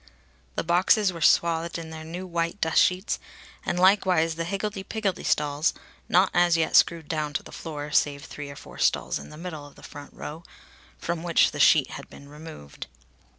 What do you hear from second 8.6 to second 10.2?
stalls in the middle of the front